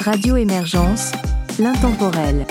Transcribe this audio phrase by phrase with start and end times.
[0.00, 1.12] Radio Émergence,
[1.58, 2.46] l'intemporel.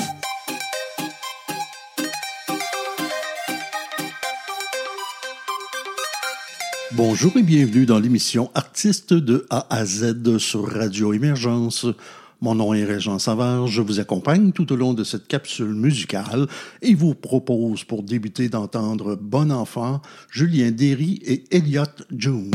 [6.91, 11.87] Bonjour et bienvenue dans l'émission Artistes de A à Z sur Radio Émergence.
[12.41, 16.45] Mon nom est Régent Savard, je vous accompagne tout au long de cette capsule musicale
[16.83, 22.51] et vous propose pour débuter d'entendre Bon Enfant, Julien Derry et Elliot June.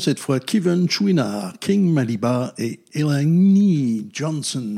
[0.00, 4.74] cette fois Kevin Chouinard, King Maliba et Elanie Johnson.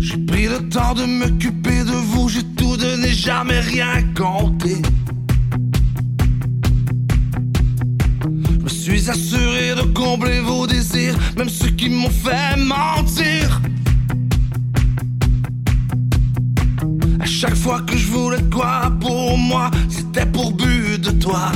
[0.00, 4.76] J'ai pris le temps de m'occuper de vous, j'ai tout donné, jamais rien compté.
[8.24, 13.60] Je me suis assuré de combler vos désirs, même ceux qui m'ont fait mentir.
[17.38, 21.52] Chaque fois que je voulais quoi pour moi, c'était pour but de toi.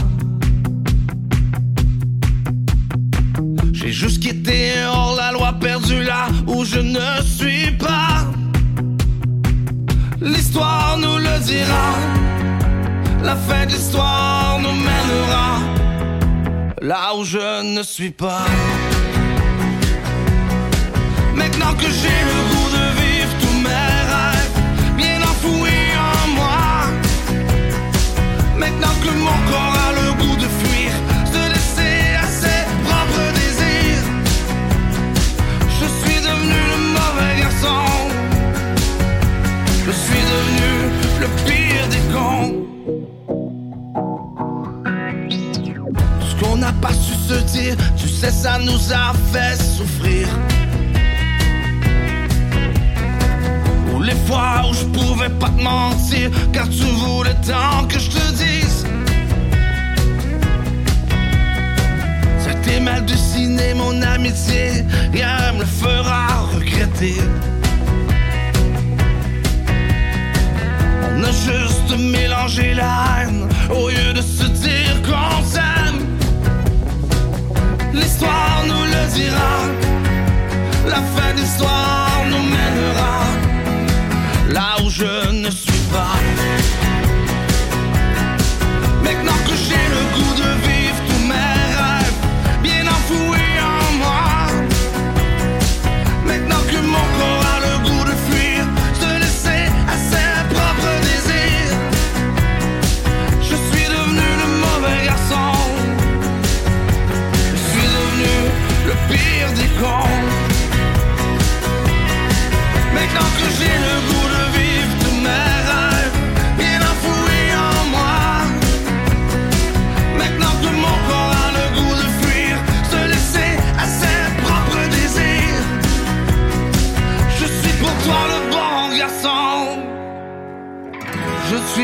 [3.72, 8.26] J'ai juste quitté hors la loi, perdu là où je ne suis pas.
[10.20, 11.94] L'histoire nous le dira,
[13.24, 15.60] la fin de l'histoire nous mènera
[16.82, 18.44] là où je ne suis pas.
[21.34, 22.69] Maintenant que j'ai le goût
[28.80, 30.92] maintenant que mon corps a le goût de fuir,
[31.32, 34.06] de laisser à ses propres désirs.
[35.80, 37.82] Je suis devenu le mauvais garçon,
[39.86, 40.70] je suis devenu
[41.20, 42.50] le pire des cons.
[46.20, 50.28] Tout ce qu'on n'a pas su se dire, tu sais, ça nous a fait souffrir.
[54.02, 58.32] les fois où je pouvais pas te mentir Car tu voulais tant que je te
[58.32, 58.59] dise
[62.62, 67.16] C'était mal dessiné mon amitié, rien me le fera regretter.
[71.14, 76.00] On a juste mélangé la haine au lieu de se dire qu'on s'aime.
[77.94, 79.56] L'histoire nous le dira,
[80.86, 83.24] la fin d'histoire nous mènera
[84.50, 86.16] là où je ne suis pas.
[89.02, 90.69] Maintenant que j'ai le goût de vivre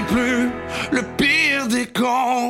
[0.09, 0.51] plus
[0.93, 2.49] le pire des cons.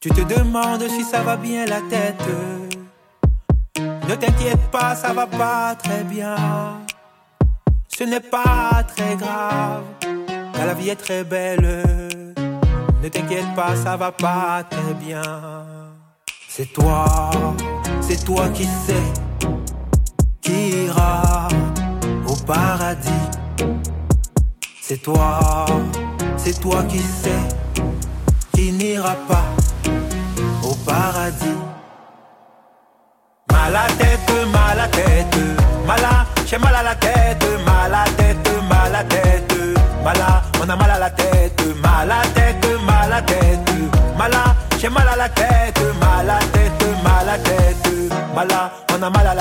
[0.00, 2.28] Tu te demandes si ça va bien la tête.
[4.08, 6.36] Ne t'inquiète pas, ça va pas très bien.
[7.88, 9.82] Ce n'est pas très grave,
[10.54, 11.84] car la vie est très belle.
[13.02, 15.56] Ne t'inquiète pas, ça va pas très bien.
[16.48, 17.30] C'est toi,
[18.00, 19.12] c'est toi qui sais,
[20.48, 21.48] ira
[22.26, 23.26] au paradis.
[24.80, 25.66] C'est toi,
[26.36, 27.42] c'est toi qui sais,
[28.54, 29.44] qui n'ira pas
[30.62, 31.58] au paradis.
[33.52, 35.36] Mal à tête, mal à tête,
[35.86, 39.54] mal à, j'ai mal à la tête, mal à tête, mal à tête,
[40.02, 43.70] mal à, on a mal à la tête, mal à tête, mal à tête,
[44.16, 47.88] mal à, j'ai mal à la tête, mal à tête, mal à tête,
[48.34, 49.37] mal à, on a mal à la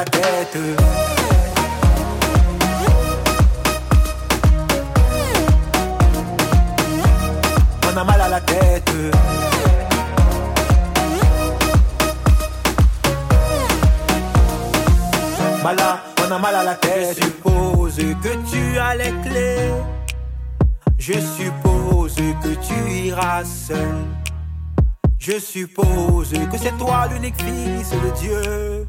[27.09, 28.87] l'unique fils de Dieu.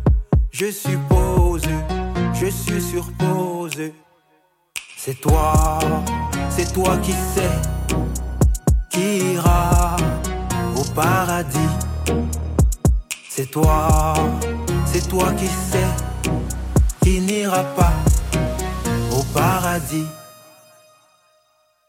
[0.50, 1.62] Je suppose,
[2.34, 3.92] je suis sur pause.
[4.96, 5.78] C'est toi,
[6.50, 7.56] c'est toi qui sais,
[8.90, 9.96] qui ira
[10.76, 11.74] au paradis.
[13.28, 14.14] C'est toi,
[14.84, 15.86] c'est toi qui sais
[17.08, 17.94] qui n'ira pas
[19.12, 20.06] au paradis.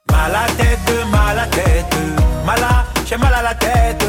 [0.10, 1.96] Mal à tête, mal à tête,
[2.46, 4.04] mal à, j'ai mal à la tête,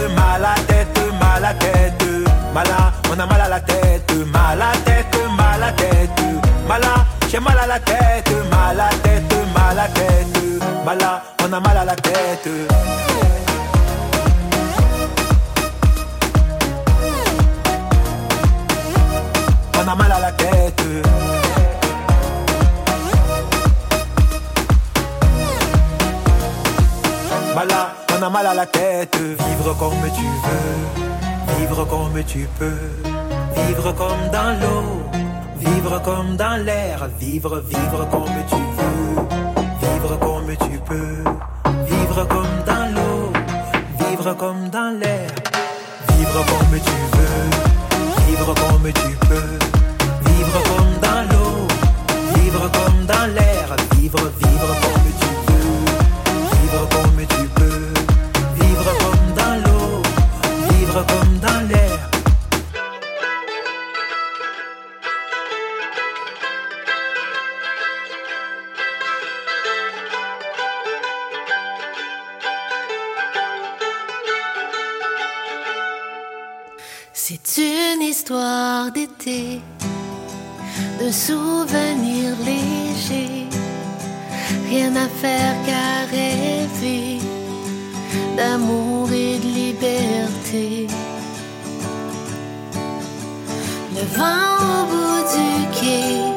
[10.91, 12.49] mal à, on a mal à la tête.
[19.79, 20.83] On a mal à la tête.
[27.55, 29.17] Mala, on a mal à la tête.
[29.17, 32.89] Vivre comme tu veux, vivre comme tu peux,
[33.57, 35.03] vivre comme dans l'eau,
[35.57, 38.70] vivre comme dans l'air, vivre, vivre comme tu veux,
[40.01, 41.25] vivre comme tu peux,
[41.85, 43.33] vivre comme dans l'eau,
[43.99, 45.31] vivre comme dans l'air,
[46.17, 49.59] vivre comme tu veux, vivre comme tu peux,
[50.31, 51.67] vivre comme dans l'eau,
[52.35, 55.00] vivre comme dans l'air, vivre, vivre comme
[81.01, 83.47] de souvenirs légers,
[84.69, 87.19] rien à faire qu'à rêver
[88.37, 90.87] d'amour et de liberté.
[93.95, 96.30] Le vent au bout du quai,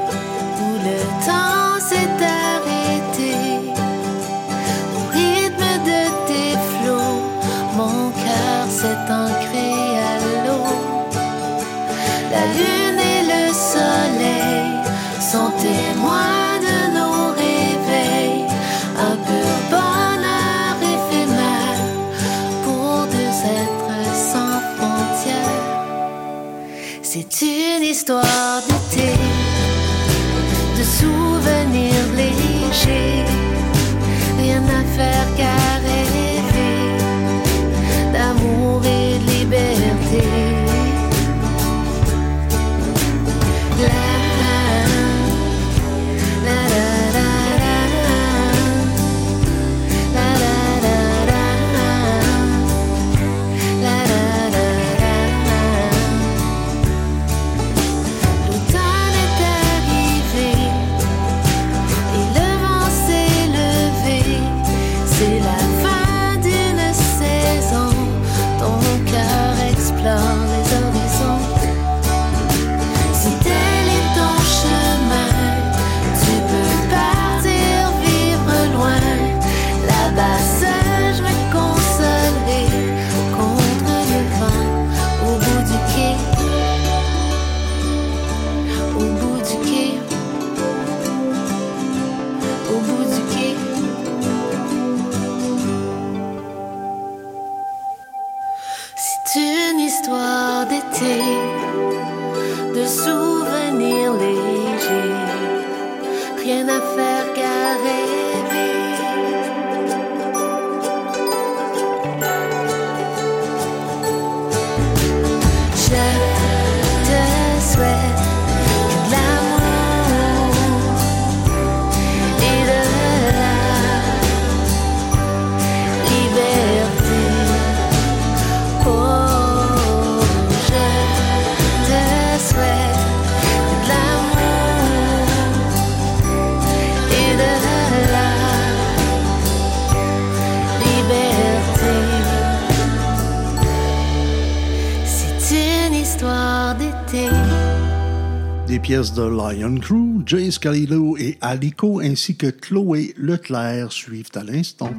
[150.63, 154.93] Scarillo et Alico, ainsi que Chloé Leclerc suivent à l'instant.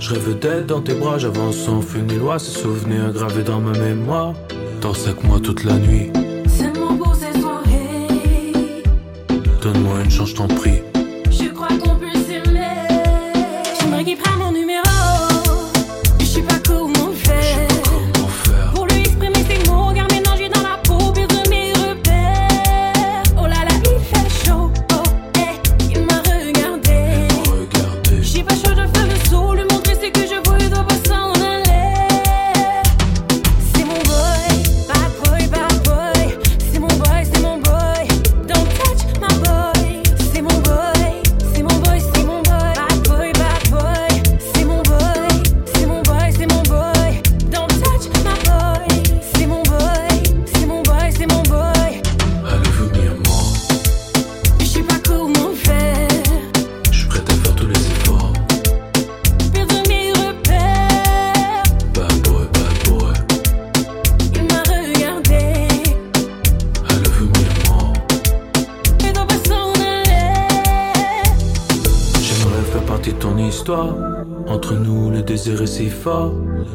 [0.00, 2.38] Je rêve d'être dans tes bras, j'avance sans feu ni loi.
[2.40, 4.34] Ces souvenirs gravés dans ma mémoire.
[4.80, 6.10] Danse avec moi toute la nuit.
[6.48, 8.82] C'est mon pour ces soirées.
[9.62, 10.82] Donne-moi une chance, t'en prie.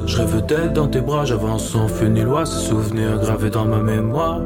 [0.05, 2.45] Je rêve d'être dans tes bras, j'avance sans feu ni loi.
[2.45, 4.39] Ces souvenirs gravés dans ma mémoire.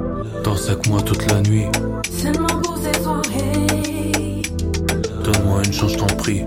[0.43, 1.65] Danse avec moi toute la nuit.
[2.09, 4.41] Seulement pour ces soirées.
[5.23, 6.45] Donne-moi une chance, t'en prie.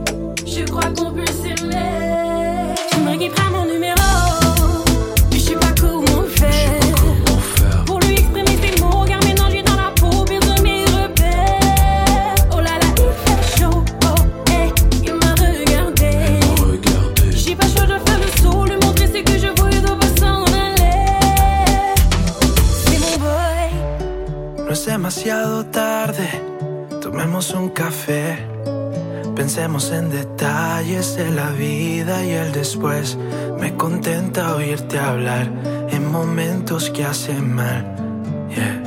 [37.14, 38.82] Yeah.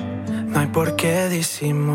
[0.47, 1.86] No hay por qué disimular.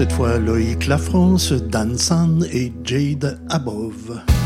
[0.00, 4.39] Cette fois Loïc Lafrance, Dan San et Jade Above.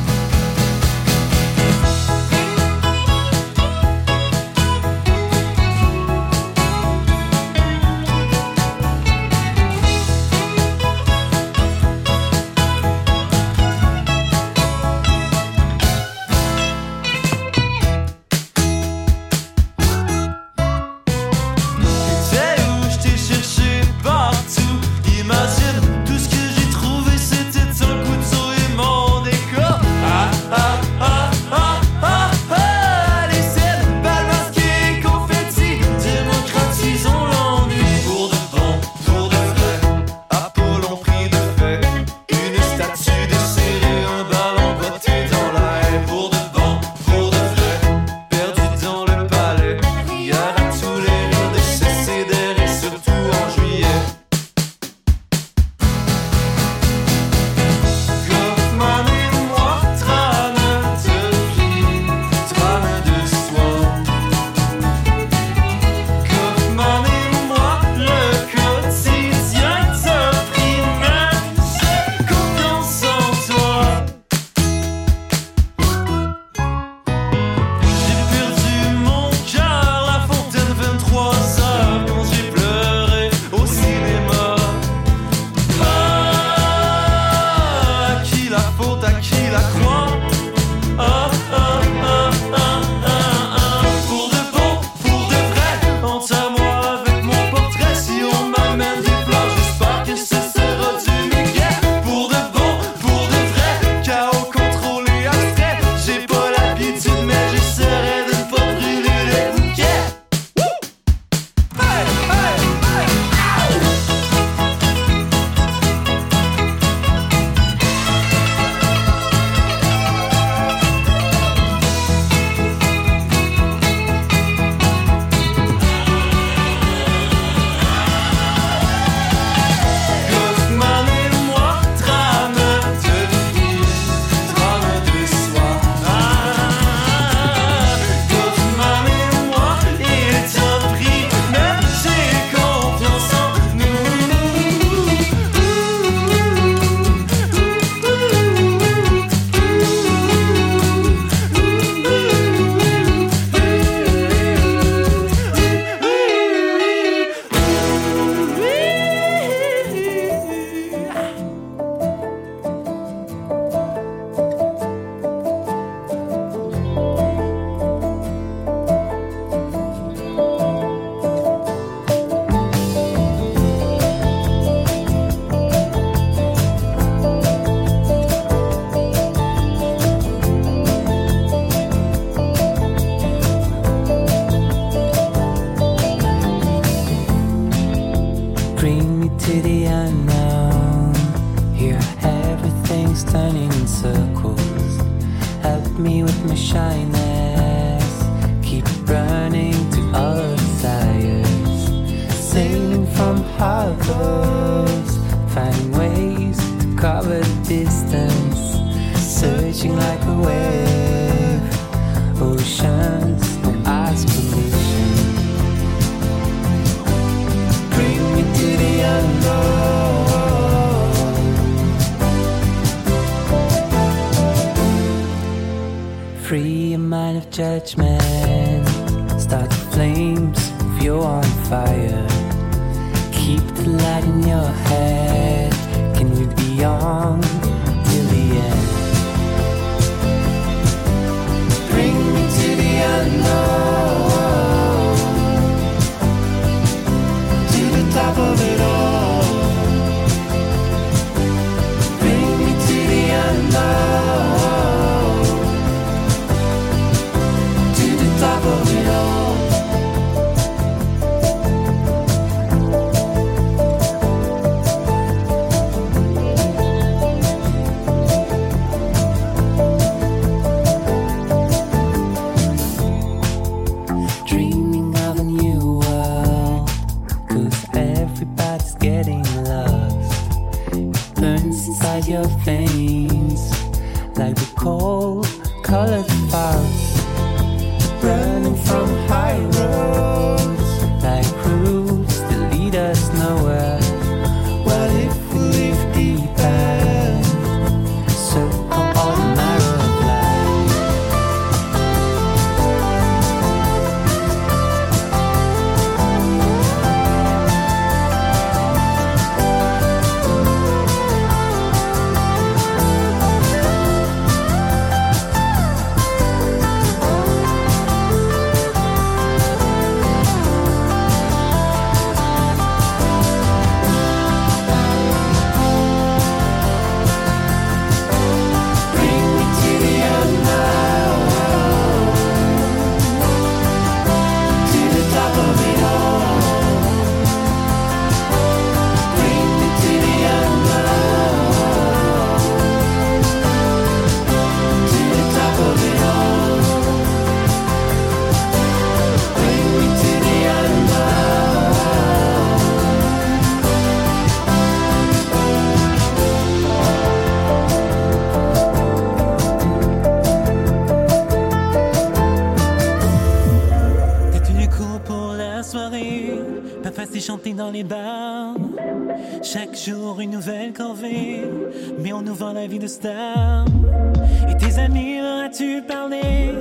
[376.06, 376.72] parler.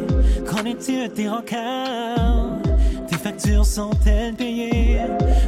[0.45, 2.59] Qu'en est-il de tes rencarts
[3.07, 5.01] Tes factures sont-elles payées?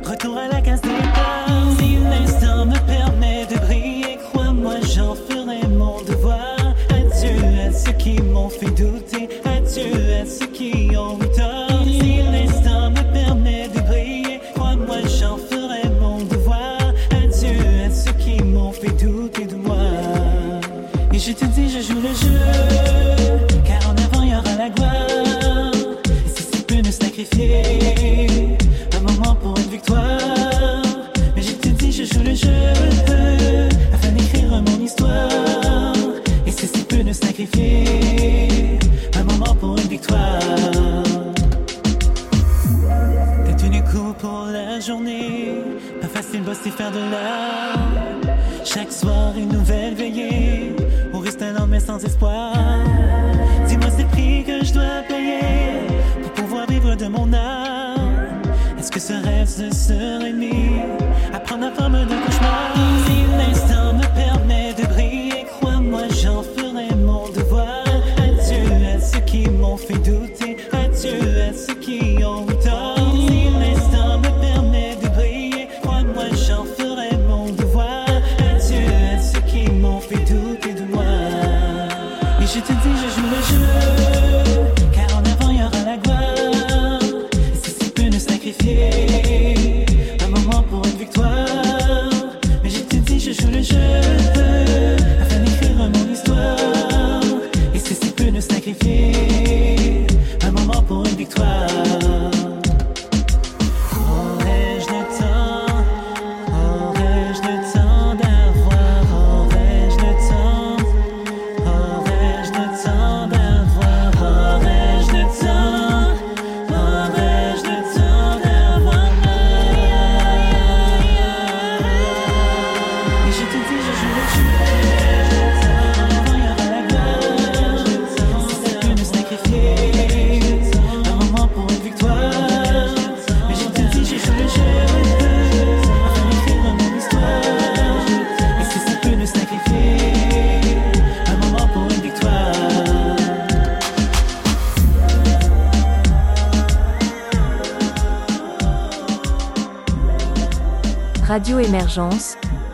[0.03, 1.47] Retour à la case départ.
[1.77, 6.57] Si l'instant me permet de briller, crois-moi, j'en ferai mon devoir.
[6.89, 9.29] Adieu à ceux qui m'ont fait douter.
[9.45, 11.17] Adieu à ceux qui ont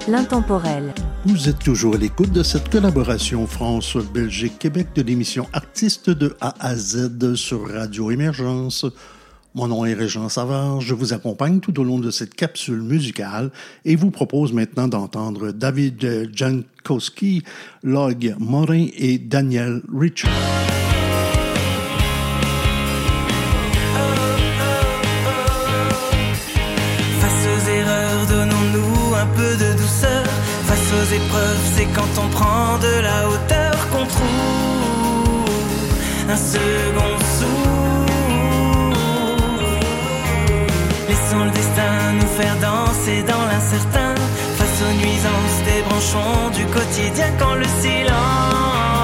[0.08, 0.94] l'intemporel.
[1.26, 6.76] Vous êtes toujours à l'écoute de cette collaboration France-Belgique-Québec de l'émission Artistes de A à
[6.76, 8.86] Z sur Radio Émergence.
[9.54, 13.52] Mon nom est Régent Savard, je vous accompagne tout au long de cette capsule musicale
[13.86, 17.44] et vous propose maintenant d'entendre David Jankowski,
[17.84, 20.51] Log Morin et Daniel Richard.
[42.14, 44.16] nous faire danser dans l'incertain,
[44.58, 49.01] face aux nuisances des branchons du quotidien quand le silence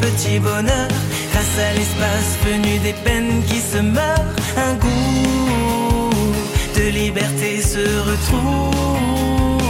[0.00, 0.88] petit bonheur,
[1.32, 6.10] grâce à l'espace venu des peines qui se meurent, un goût
[6.76, 9.60] de liberté se retrouve.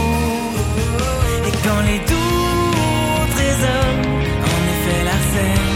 [1.47, 3.99] Et quand les doux trésors
[4.53, 5.73] en effet l'arsènent,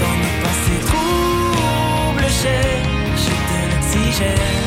[0.00, 2.68] quand nos pensées troublent cher,
[3.22, 4.65] j'ai de l'oxygène.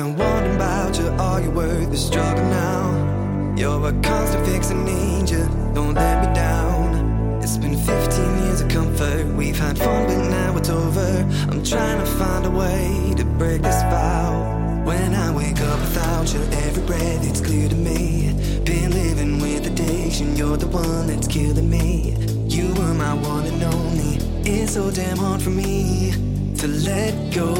[0.00, 3.54] been wondering about you, are you worth the struggle now?
[3.54, 5.28] You're a constant fix, I need
[5.74, 7.42] don't let me down.
[7.42, 11.10] It's been 15 years of comfort, we've had fun, but now it's over.
[11.50, 14.82] I'm trying to find a way to break this vow.
[14.84, 18.32] When I wake up without you, every breath it's clear to me.
[18.64, 22.16] Been living with addiction, you're the one that's killing me.
[22.48, 24.16] You were my one and only.
[24.50, 26.12] It's so damn hard for me
[26.56, 27.59] to let go.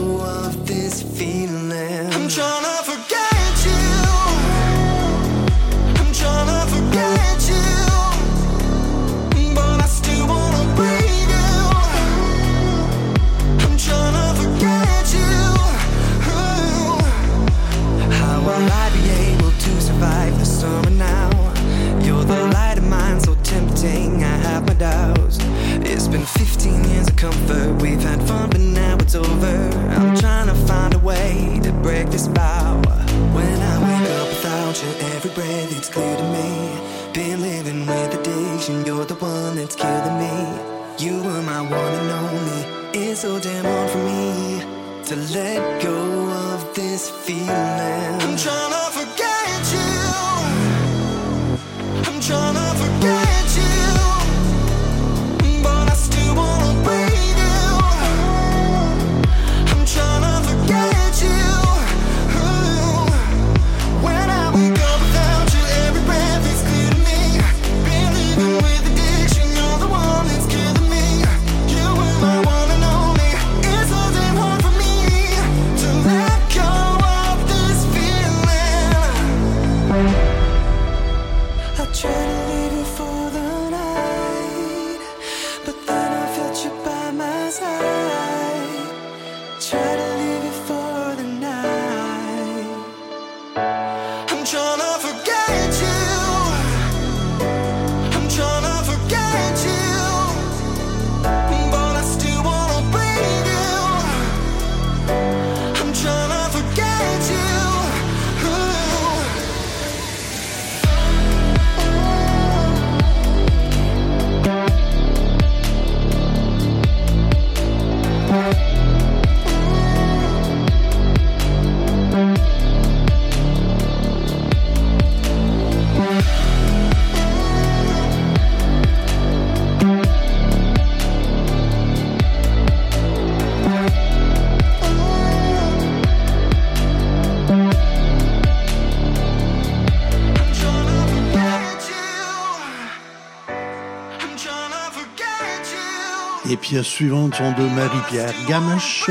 [146.71, 149.11] pièces suivantes sont de Marie-Pierre Gamache,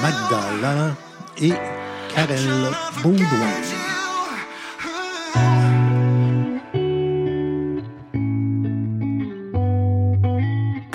[0.00, 0.96] Magdala
[1.36, 1.52] et
[2.14, 2.38] Karel
[3.02, 3.26] Baudouin.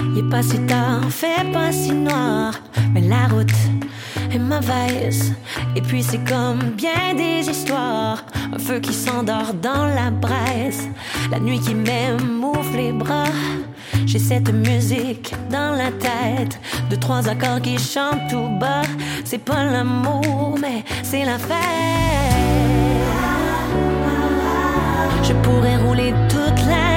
[0.02, 2.56] Il est pas si tard, fait pas si noir,
[2.92, 3.52] mais la route
[4.32, 5.36] est mauvaise.
[5.76, 10.90] Et puis c'est comme bien des histoires, un feu qui s'endort dans la braise,
[11.30, 13.26] la nuit qui m'aime ouvre les bras.
[14.08, 15.69] J'ai cette musique dans
[17.10, 18.84] trois accords qui chantent tout bas.
[19.26, 21.58] C'est pas l'amour, mais c'est la fête.
[25.24, 26.89] Je pourrais rouler toute la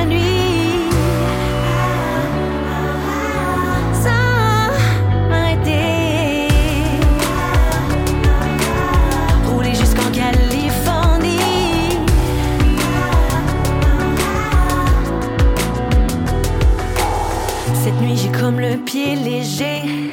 [18.59, 20.13] le pied léger.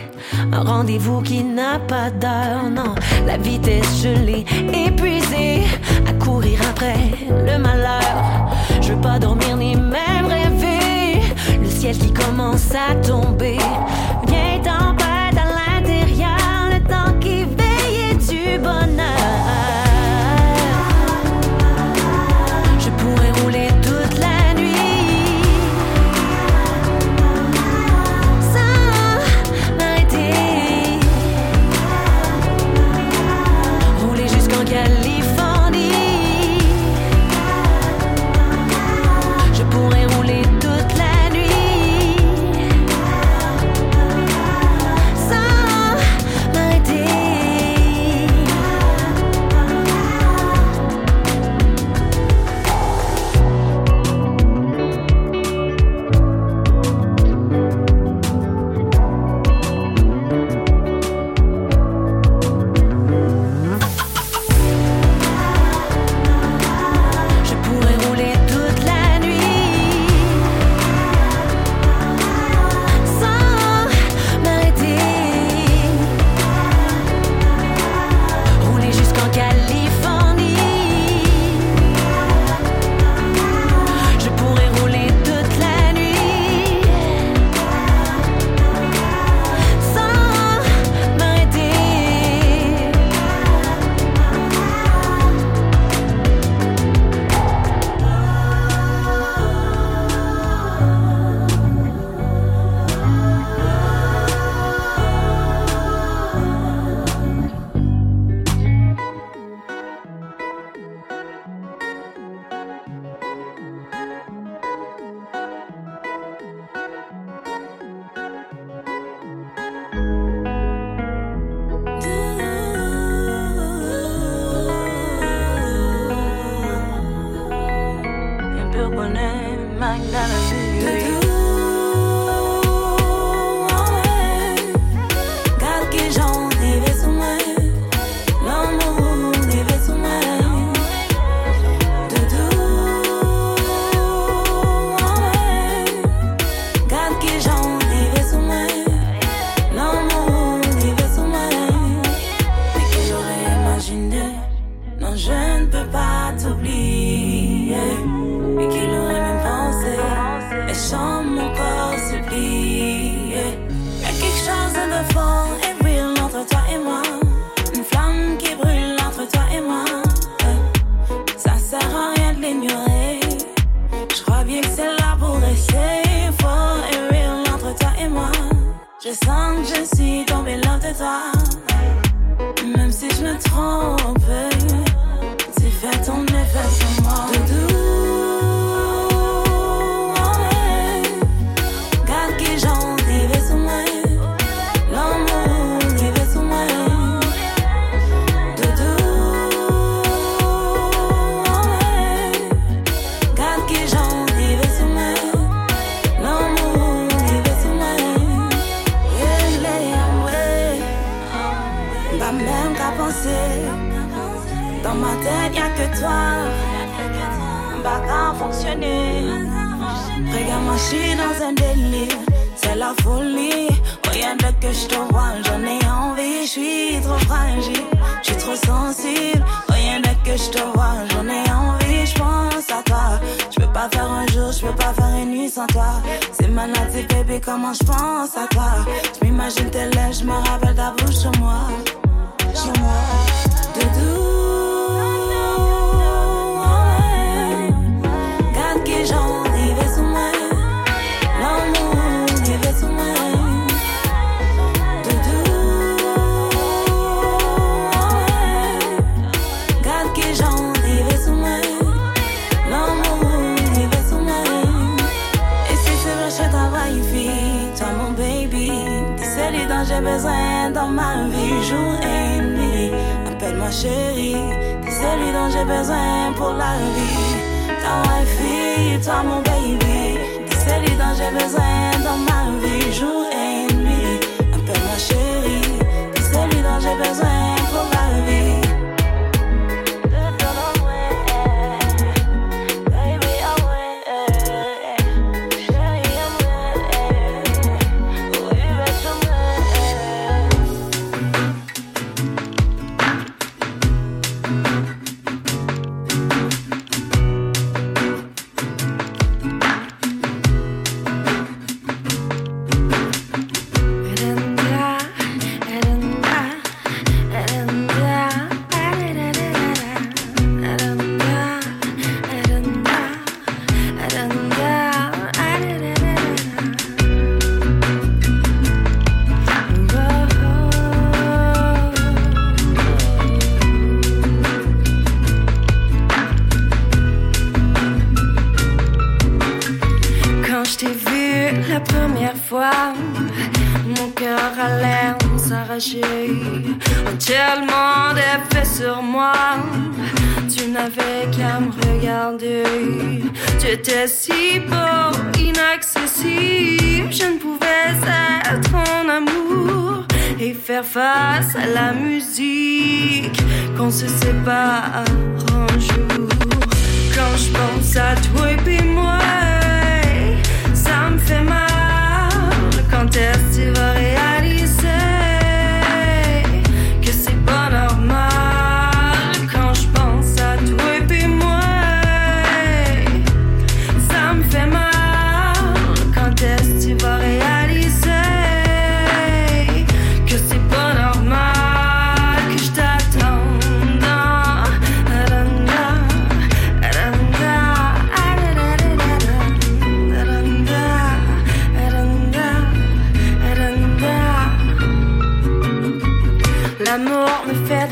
[0.51, 2.95] Un rendez-vous qui n'a pas d'heure, non.
[3.25, 4.45] La vitesse, je l'ai
[4.87, 5.63] épuisée
[6.07, 6.97] à courir après
[7.29, 8.55] le malheur.
[8.81, 11.21] Je veux pas dormir ni même rêver.
[11.61, 13.57] Le ciel qui commence à tomber.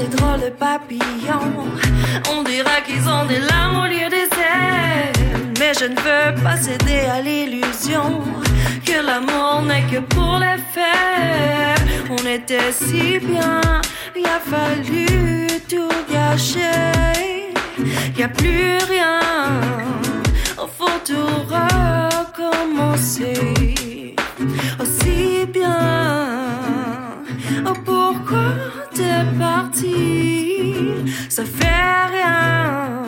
[0.10, 1.68] ces drôles de papillons.
[2.32, 5.14] On dira qu'ils ont des larmes au lieu des ailes.
[5.60, 8.22] Mais je ne veux pas céder à l'illusion
[8.86, 11.82] que l'amour n'est que pour les faits.
[12.10, 13.62] On était si bien,
[14.16, 17.52] il a fallu tout gâcher.
[18.18, 19.20] Y a plus rien,
[20.78, 23.36] faut tout recommencer.
[24.80, 25.78] Aussi bien,
[27.66, 28.77] oh pourquoi?
[28.98, 30.74] C'est parti,
[31.30, 33.04] ça fait rien.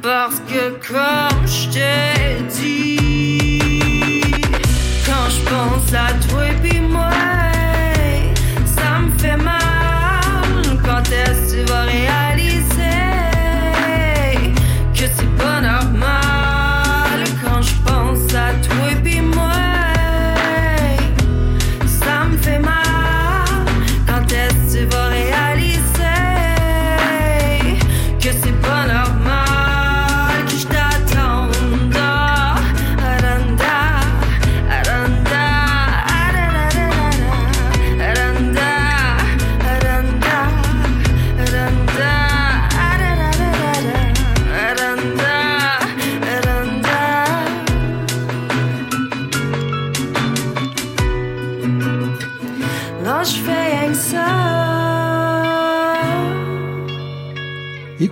[0.00, 4.22] Parce que comme je t'ai dit,
[5.04, 7.15] quand je pense à toi et puis moi,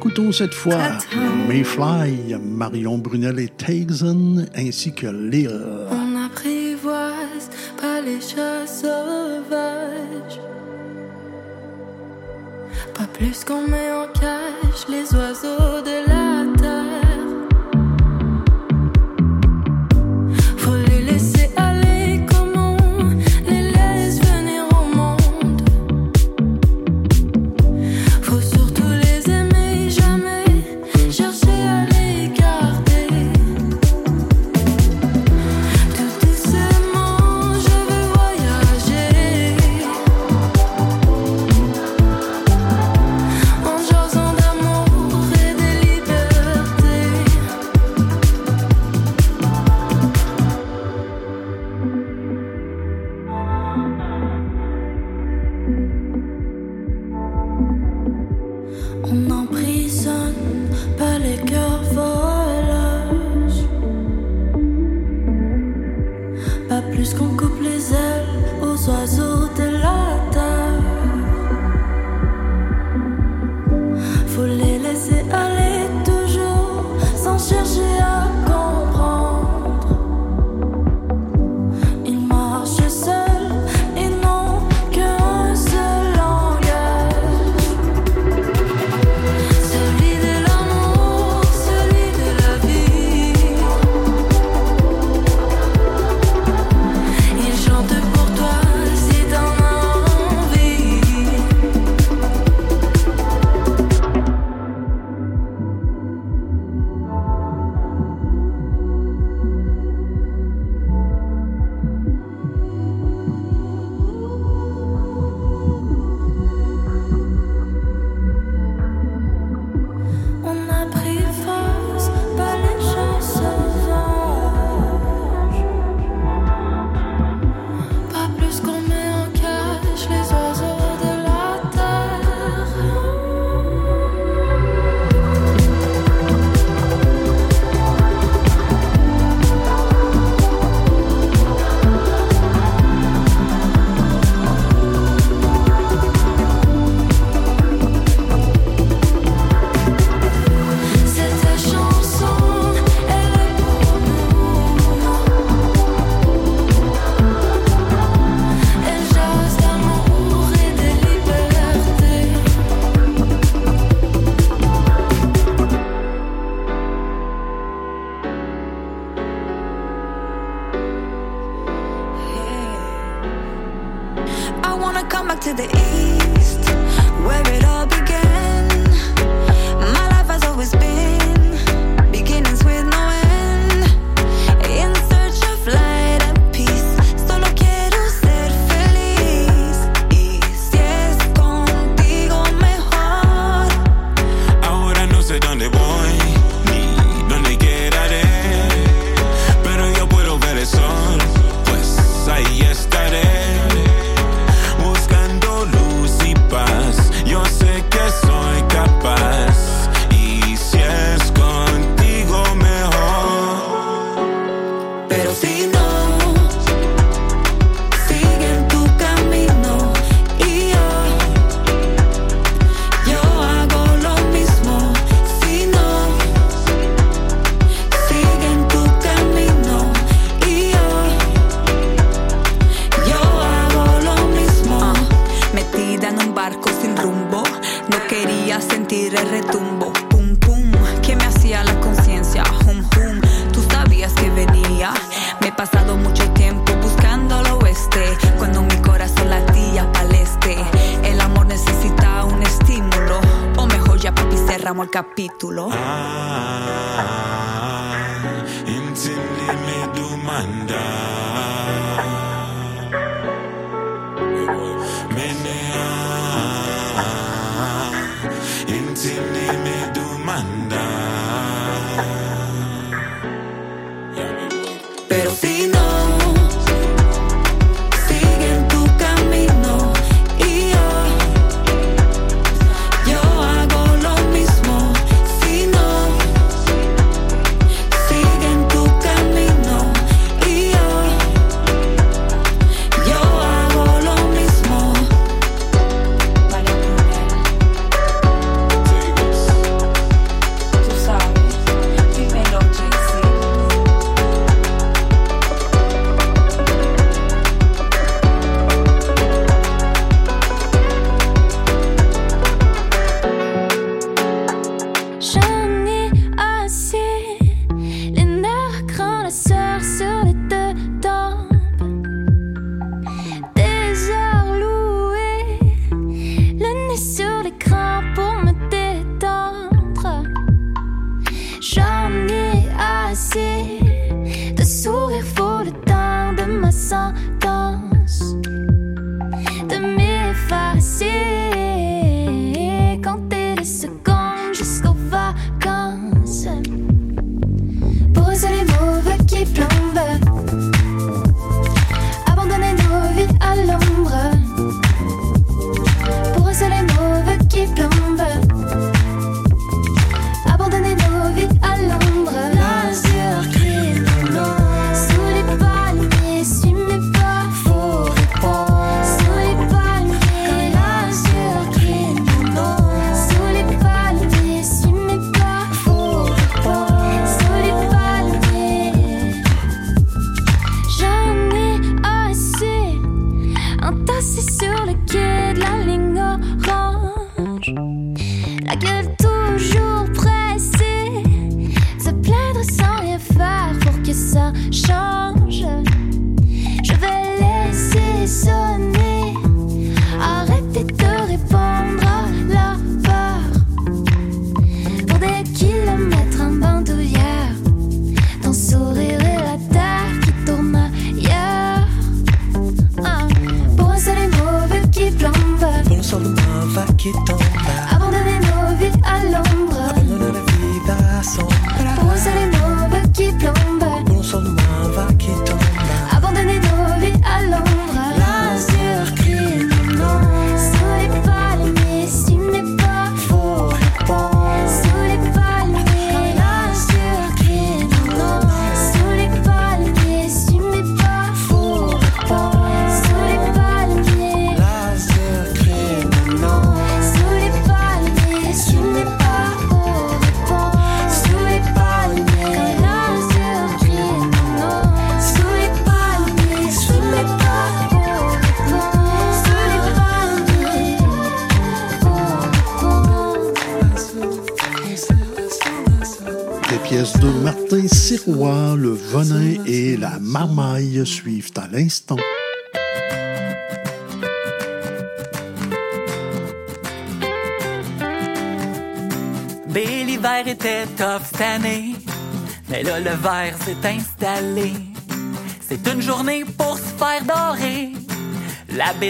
[0.05, 0.99] écoutons cette fois
[1.49, 5.63] Mayfly, Marion Brunel et Teixen, ainsi que Lille.
[5.91, 7.49] On apprivoise
[7.81, 10.41] pas les chats sauvages,
[12.93, 16.14] pas plus qu'on met en cage les oiseaux de la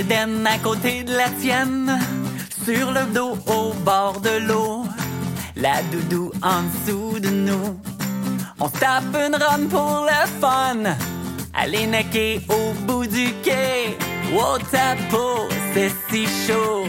[0.00, 2.00] à côté de la tienne,
[2.64, 4.84] sur le dos au bord de l'eau,
[5.54, 7.78] la doudou en dessous de nous.
[8.58, 10.96] On tape une run pour le fun,
[11.54, 13.96] aller naquer au bout du quai.
[14.32, 14.96] Wow, ta
[15.74, 16.86] c'est si chaud,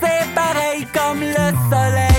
[0.00, 2.09] c'est pareil comme le soleil.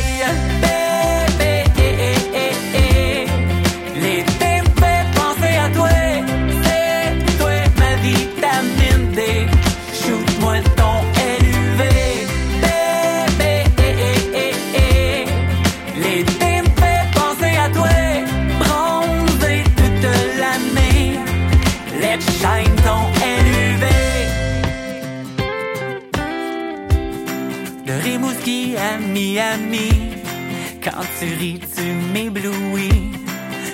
[30.83, 33.11] Quand tu ris, tu m'éblouis.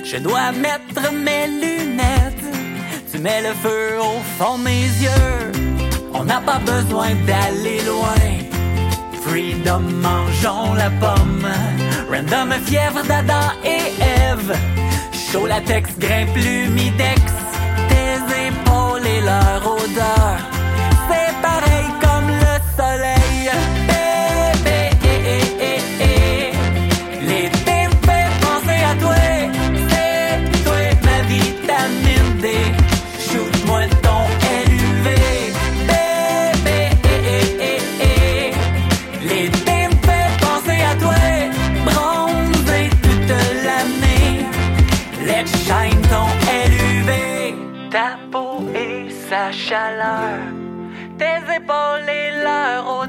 [0.04, 2.44] Je dois mettre mes lunettes.
[3.10, 5.52] Tu mets le feu au fond de mes yeux.
[6.14, 8.26] On n'a pas besoin d'aller loin.
[9.22, 11.48] Freedom, mangeons la pomme.
[12.12, 13.94] Random, fièvre d'Adam et
[14.30, 14.54] Eve.
[15.14, 17.22] Chaud latex, grimpe l'humidex.
[17.90, 20.57] Tes épaules et leur odeur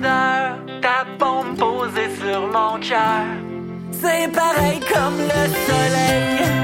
[0.01, 3.25] ta pompe posée sur mon cœur.
[3.93, 6.58] C'est pareil comme le soleil.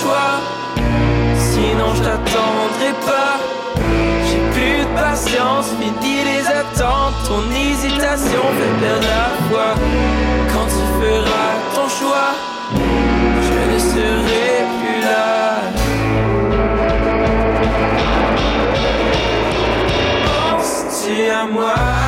[0.00, 0.32] Choix.
[1.50, 3.34] Sinon je t'attendrai pas.
[4.26, 7.16] J'ai plus de patience Fini les attentes.
[7.28, 9.68] Ton hésitation fait perdre la foi.
[10.52, 12.32] Quand tu feras ton choix
[13.46, 15.20] Je ne serai plus là.
[21.32, 21.99] À moi?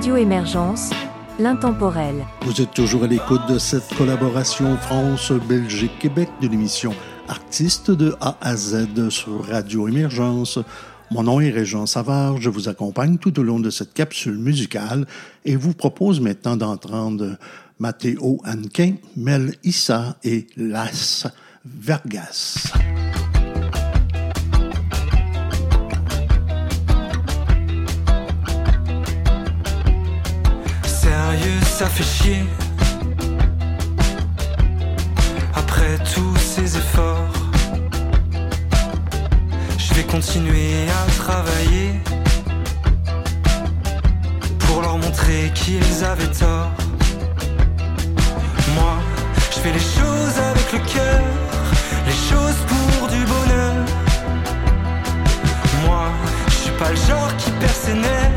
[0.00, 0.88] Radio Émergence,
[1.38, 2.24] l'intemporel.
[2.46, 6.94] Vous êtes toujours à l'écoute de cette collaboration France-Belgique-Québec de l'émission
[7.28, 10.58] Artistes de A à Z sur Radio Émergence.
[11.10, 15.06] Mon nom est Régent Savard, je vous accompagne tout au long de cette capsule musicale
[15.44, 17.36] et vous propose maintenant d'entendre
[17.78, 21.26] Matteo Anquin, Mel Issa et Las
[21.66, 22.72] Vergas.
[31.80, 32.44] Ça fait chier.
[35.54, 37.32] Après tous ces efforts,
[39.78, 41.88] je vais continuer à travailler
[44.58, 46.70] pour leur montrer qu'ils avaient tort.
[48.74, 48.94] Moi,
[49.50, 51.22] je fais les choses avec le cœur,
[52.10, 53.74] les choses pour du bonheur.
[55.86, 56.04] Moi,
[56.48, 58.32] je suis pas le genre qui perd ses nerfs,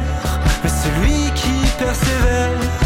[0.63, 2.82] mais celui qui persévère.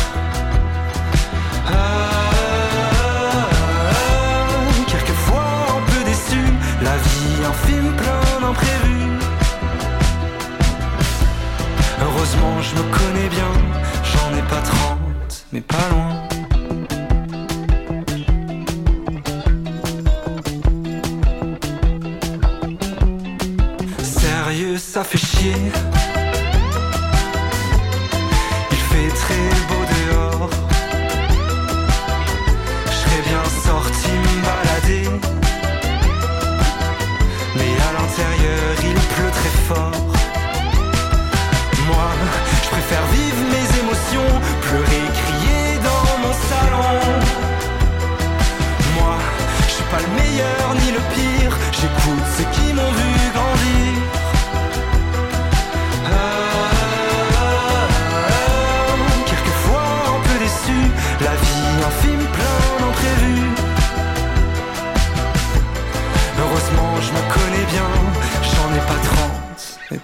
[12.69, 13.51] Je me connais bien,
[14.03, 16.27] j'en ai pas 30, mais pas loin.
[24.03, 25.55] Sérieux, ça fait chier.
[28.71, 29.76] Il fait très beau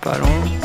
[0.04, 0.63] pas long.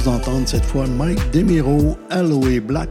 [0.00, 2.88] Vous propose d'entendre cette fois Mike Demiro, Aloe Black,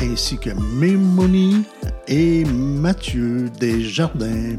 [0.00, 1.64] ainsi que Mémoni
[2.06, 4.58] et Mathieu Desjardins.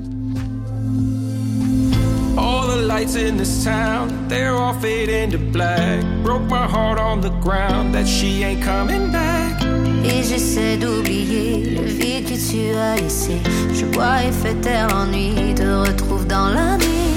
[2.38, 6.04] All the lights in this town, they're all fading to black.
[6.24, 9.62] Broke my heart on the ground that she ain't coming back.
[10.06, 13.38] Et j'essaie d'oublier le vide que tu as laissé.
[13.74, 17.10] Je bois et fais taire l'ennui, te retrouve dans la nuit.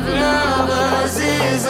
[0.00, 1.66] Is.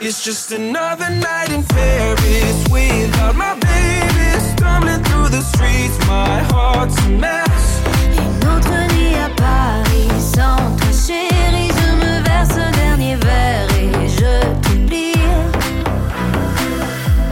[0.00, 4.28] It's just another night in Paris without my baby.
[4.52, 7.80] Stumbling through the streets, my heart's a mess.
[8.18, 11.70] Une autre nuit à Paris sans toi, chérie.
[11.78, 14.32] Je me verse un dernier verre et je
[14.62, 15.14] t'oublie.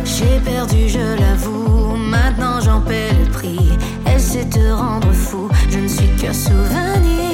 [0.05, 1.95] J'ai perdu, je l'avoue.
[1.97, 3.71] Maintenant j'en paie le prix.
[4.07, 5.51] Elle sait te rendre fou.
[5.69, 7.30] Je ne suis que souvenir.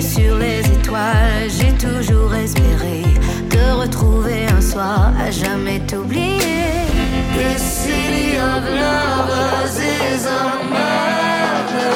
[0.00, 1.50] Sur les étoiles.
[1.50, 3.02] J'ai toujours espéré
[3.50, 6.38] te retrouver un soir à jamais t'oublier.
[7.36, 11.88] This city of lovers is a murder.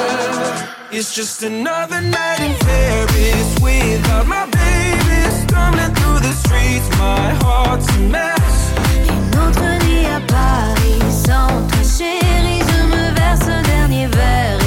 [0.91, 5.21] It's just another night in Paris without my baby.
[5.47, 8.73] Stumbling through the streets, my heart's a mess.
[9.07, 12.61] Une autre nuit à Paris sans toi, chérie.
[12.67, 14.62] Je me verse un dernier verre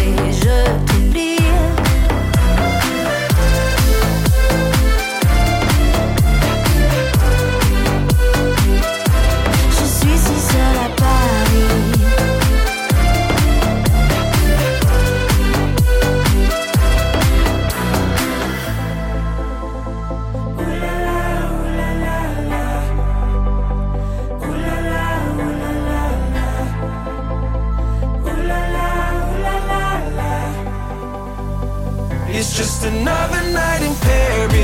[32.56, 34.55] just another night in Paris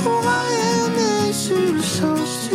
[0.00, 2.50] croyais, mais sur le sens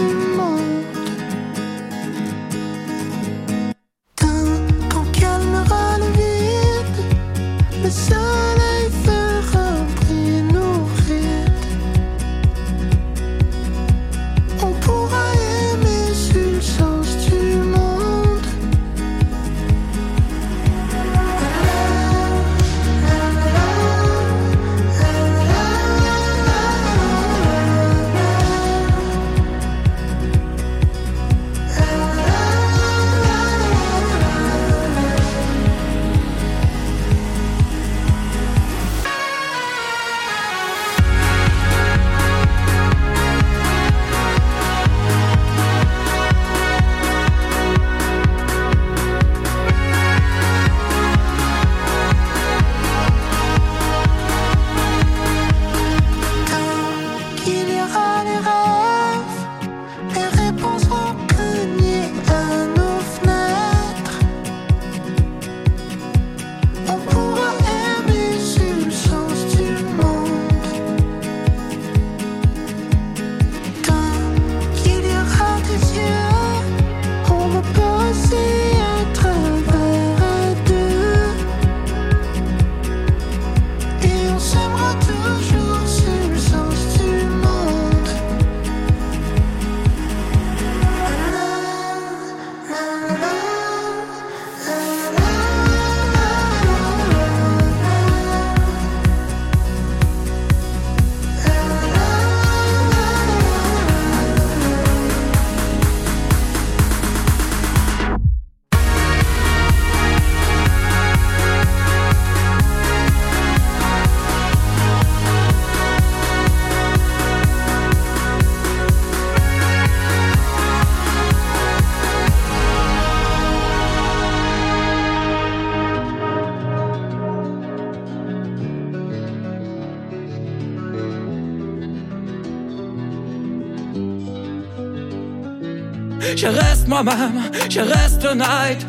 [137.70, 138.86] je reste honnête.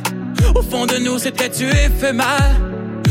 [0.54, 2.54] Au fond de nous, c'était tu éphémère.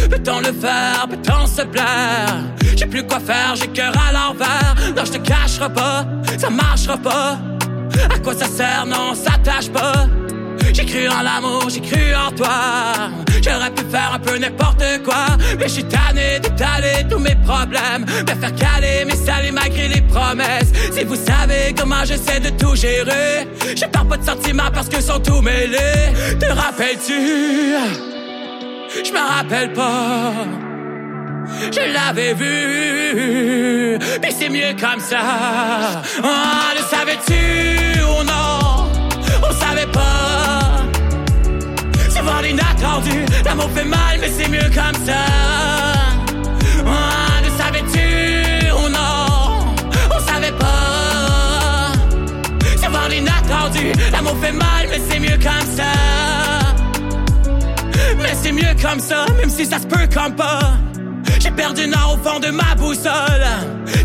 [0.09, 2.43] Peut-on le faire, peut-on se plaire?
[2.75, 4.75] J'ai plus quoi faire, j'ai cœur à l'envers.
[4.95, 6.05] Non, je te cacherai pas,
[6.37, 7.37] ça marchera pas.
[8.13, 10.07] À quoi ça sert, non, ça tâche pas.
[10.73, 12.49] J'ai cru en l'amour, j'ai cru en toi.
[13.41, 15.27] J'aurais pu faire un peu n'importe quoi.
[15.57, 18.05] Mais je suis tanné d'étaler tous mes problèmes.
[18.05, 20.71] Me faire caler, mais saler malgré les promesses.
[20.91, 23.47] Si vous savez comment j'essaie de tout gérer,
[24.05, 26.13] pas de sentiments parce que sont tous mêlés.
[26.39, 27.75] Te rappelles-tu?
[29.03, 30.33] Je me rappelle pas.
[31.71, 36.01] Je l'avais vu, mais c'est mieux comme ça.
[36.23, 38.01] Ah, le savais-tu?
[38.01, 38.89] Ou non?
[39.47, 40.25] On savait pas.
[42.23, 43.23] Voir l'inattendu.
[43.45, 45.94] L'amour fait mal, mais c'est mieux comme ça.
[54.11, 55.83] L'amour fait mal, mais c'est mieux comme ça.
[58.17, 60.77] Mais c'est mieux comme ça, même si ça se peut comme pas.
[61.39, 63.45] J'ai perdu nord au fond de ma boussole.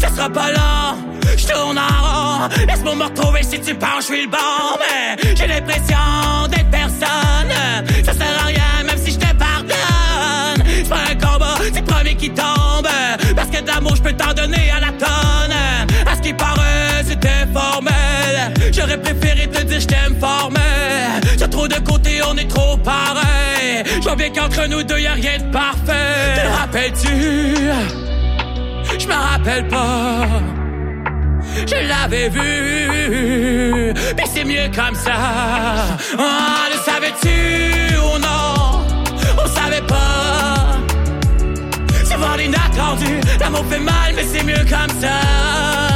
[0.01, 0.99] Ça sera pas long,
[1.37, 2.49] je tourne en rond.
[2.67, 4.79] Laisse-moi me retrouver si tu penses, je suis le bon.
[4.79, 7.53] Mais j'ai l'impression d'être personne.
[8.05, 10.65] Ça sert à rien, même si je te pardonne.
[10.67, 12.89] C'est pas un combat, c'est le premier qui tombe.
[13.37, 15.20] Parce que d'amour, je peux t'en donner à la tonne.
[18.91, 20.61] J'aurais préféré te dire je t'aime formel.
[21.39, 23.85] J'ai trop de côté, on est trop pareil.
[23.87, 26.35] Je vois bien qu'entre nous deux, y a rien de parfait.
[26.35, 27.57] Te rappelles-tu?
[28.99, 30.27] Je me rappelle pas.
[31.67, 35.13] Je l'avais vu, mais c'est mieux comme ça.
[36.19, 37.97] Ah, le savais-tu?
[37.97, 38.85] Ou non?
[39.39, 40.79] On savait pas.
[42.19, 43.21] Voir l'inattendu.
[43.39, 45.90] L'amour fait mal, mais c'est mieux comme ça.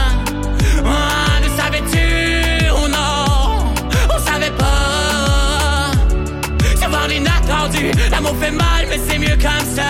[8.11, 9.83] L'amour fait mal, mais c'est mieux comme ça.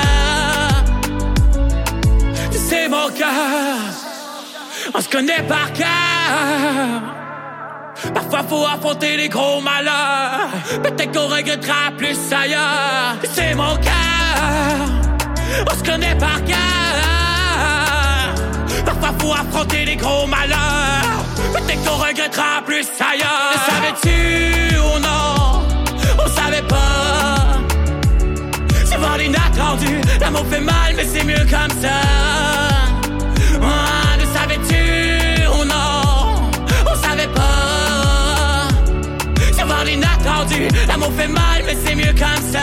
[2.69, 3.77] Sais, mon cœur,
[4.95, 7.03] on se connaît par cœur.
[8.15, 10.49] Parfois faut affronter les gros malheurs.
[10.83, 13.17] Peut-être qu'on regrettera plus ailleurs.
[13.33, 14.89] C'est mon cœur.
[15.71, 16.57] On se connaît par cœur.
[18.85, 21.25] Parfois faut affronter les gros malheurs.
[21.53, 23.53] Peut-être qu'on regrettera plus ailleurs.
[23.53, 25.63] Le savais-tu ou non?
[26.19, 27.34] On savait pas
[29.75, 30.01] tendu.
[30.21, 32.01] L'amour fait mal, mais c'est mieux comme ça.
[33.61, 33.85] Moi,
[34.19, 36.51] le savais-tu ou non
[36.87, 38.69] On savait pas.
[39.53, 40.69] Savoir l'inattendu.
[40.89, 42.61] L'amour fait mal, mais c'est mieux comme ça.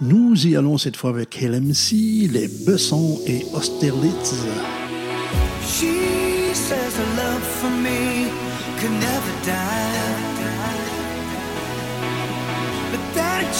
[0.00, 4.34] Nous y allons cette fois avec LMC, les Bessons et Austerlitz.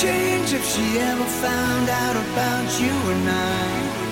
[0.00, 4.07] change if she ever found out about you and I.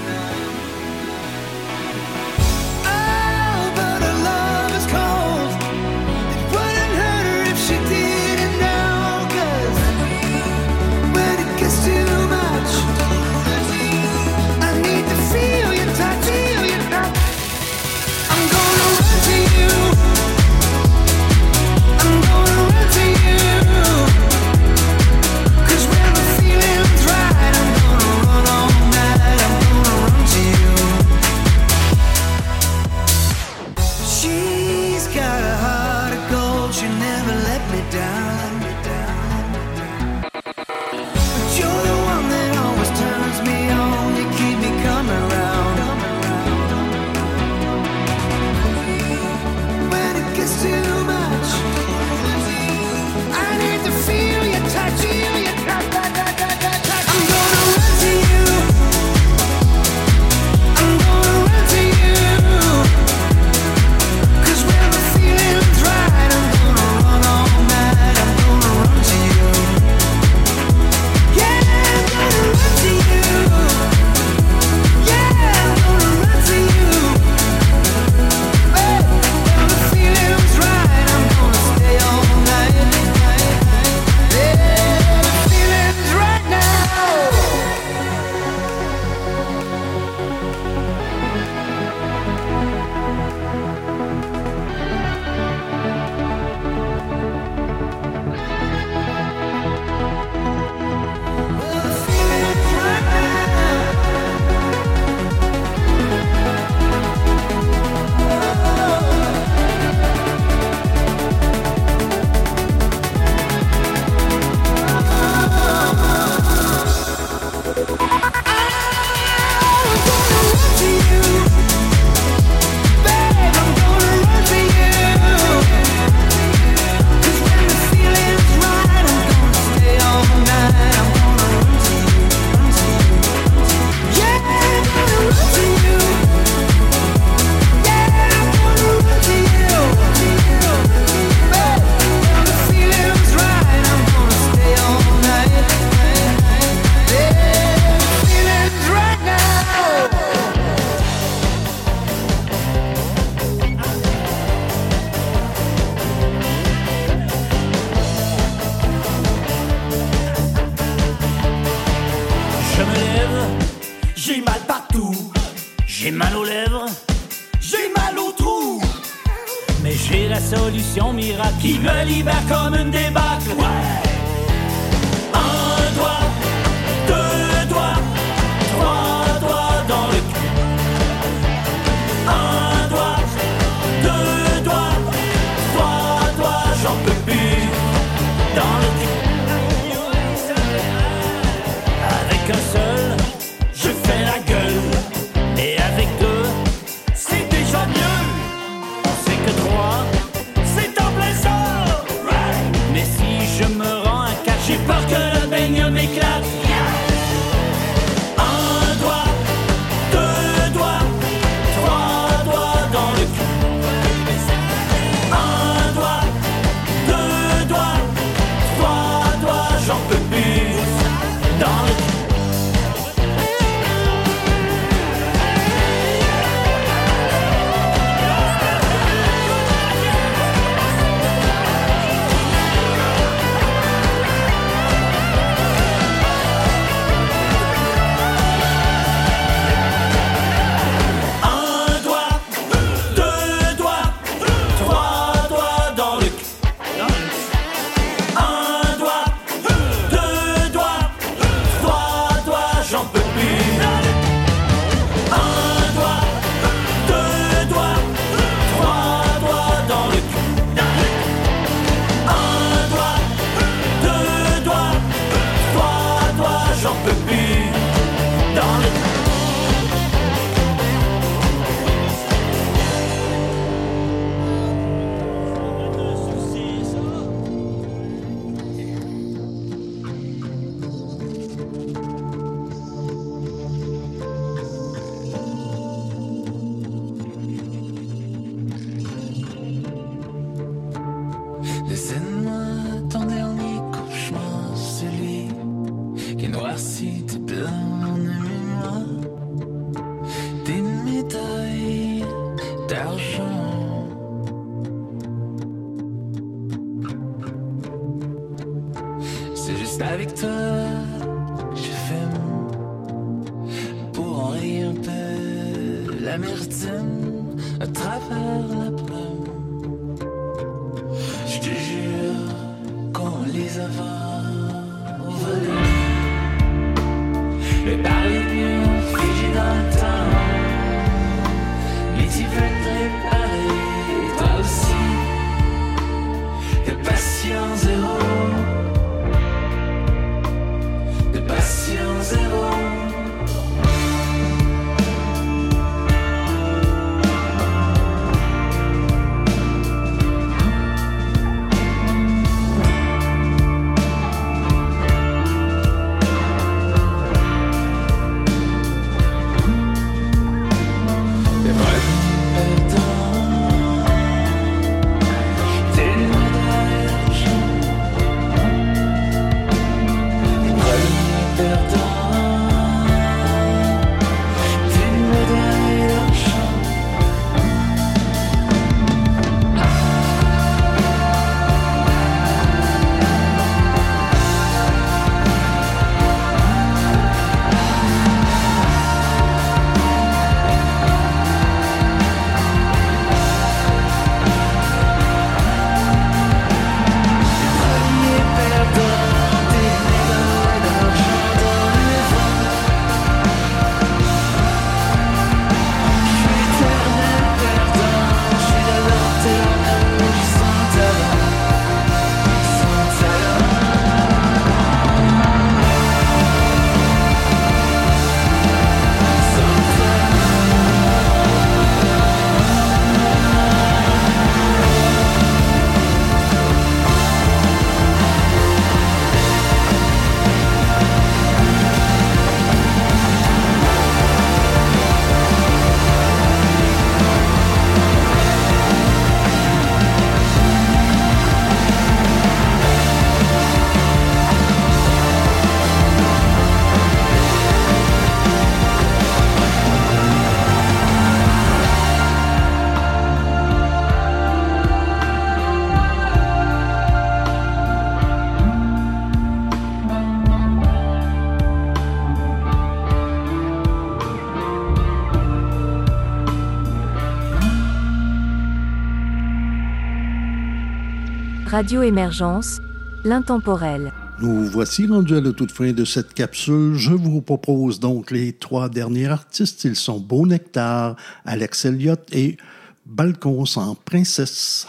[471.76, 472.80] Radio Émergence,
[473.22, 474.10] l'intemporel.
[474.40, 476.94] Nous voici rendus à la toute fin de cette capsule.
[476.94, 479.84] Je vous propose donc les trois derniers artistes.
[479.84, 482.56] Ils sont Beau Nectar, Alex Elliott et
[483.04, 484.88] Balcons en Princesse.